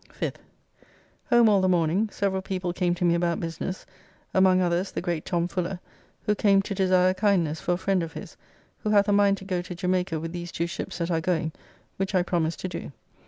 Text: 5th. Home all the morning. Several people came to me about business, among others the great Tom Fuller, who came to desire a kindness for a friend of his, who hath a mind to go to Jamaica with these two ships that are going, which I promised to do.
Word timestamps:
5th. 0.19 0.37
Home 1.25 1.47
all 1.47 1.61
the 1.61 1.69
morning. 1.69 2.09
Several 2.11 2.41
people 2.41 2.73
came 2.73 2.95
to 2.95 3.05
me 3.05 3.13
about 3.13 3.39
business, 3.39 3.85
among 4.33 4.59
others 4.59 4.91
the 4.91 4.99
great 4.99 5.25
Tom 5.25 5.47
Fuller, 5.47 5.79
who 6.23 6.33
came 6.33 6.59
to 6.63 6.73
desire 6.73 7.09
a 7.09 7.13
kindness 7.13 7.61
for 7.61 7.73
a 7.73 7.77
friend 7.77 8.01
of 8.01 8.13
his, 8.13 8.35
who 8.79 8.89
hath 8.89 9.07
a 9.07 9.13
mind 9.13 9.37
to 9.37 9.45
go 9.45 9.61
to 9.61 9.75
Jamaica 9.75 10.19
with 10.19 10.31
these 10.31 10.51
two 10.51 10.65
ships 10.65 10.97
that 10.97 11.11
are 11.11 11.21
going, 11.21 11.51
which 11.97 12.15
I 12.15 12.23
promised 12.23 12.61
to 12.61 12.67
do. 12.67 12.91